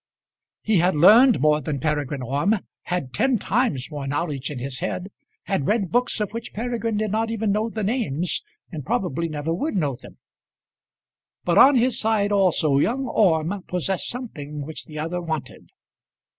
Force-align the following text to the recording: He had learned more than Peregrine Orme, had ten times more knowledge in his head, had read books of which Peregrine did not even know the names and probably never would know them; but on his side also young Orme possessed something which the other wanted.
He 0.63 0.79
had 0.79 0.95
learned 0.95 1.41
more 1.41 1.61
than 1.61 1.77
Peregrine 1.79 2.23
Orme, 2.23 2.55
had 2.85 3.13
ten 3.13 3.37
times 3.37 3.91
more 3.91 4.07
knowledge 4.07 4.49
in 4.49 4.57
his 4.57 4.79
head, 4.79 5.11
had 5.43 5.67
read 5.67 5.91
books 5.91 6.19
of 6.19 6.31
which 6.31 6.53
Peregrine 6.53 6.97
did 6.97 7.11
not 7.11 7.29
even 7.29 7.51
know 7.51 7.69
the 7.69 7.83
names 7.83 8.41
and 8.71 8.83
probably 8.83 9.29
never 9.29 9.53
would 9.53 9.75
know 9.75 9.95
them; 9.95 10.17
but 11.43 11.59
on 11.59 11.75
his 11.75 11.99
side 11.99 12.31
also 12.31 12.79
young 12.79 13.05
Orme 13.07 13.61
possessed 13.67 14.09
something 14.09 14.65
which 14.65 14.85
the 14.85 14.97
other 14.97 15.21
wanted. 15.21 15.69